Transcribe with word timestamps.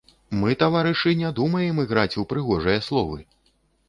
Мы, 0.43 0.47
таварышы, 0.61 1.11
не 1.19 1.29
думаем 1.39 1.81
іграць 1.83 2.17
у 2.23 2.23
прыгожыя 2.31 2.79
словы. 2.87 3.19